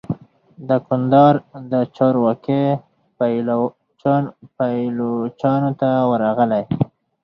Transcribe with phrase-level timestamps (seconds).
[0.67, 1.35] د کندهار
[1.71, 2.63] د چارو واګي
[4.57, 6.63] پایلوچانو ته ورغلې.